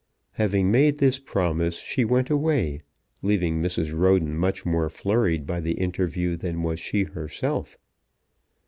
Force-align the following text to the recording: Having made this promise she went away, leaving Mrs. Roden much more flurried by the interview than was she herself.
Having 0.31 0.71
made 0.71 0.97
this 0.97 1.19
promise 1.19 1.77
she 1.77 2.03
went 2.05 2.31
away, 2.31 2.81
leaving 3.21 3.61
Mrs. 3.61 3.95
Roden 3.95 4.35
much 4.35 4.65
more 4.65 4.89
flurried 4.89 5.45
by 5.45 5.59
the 5.59 5.73
interview 5.73 6.35
than 6.35 6.63
was 6.63 6.79
she 6.79 7.03
herself. 7.03 7.77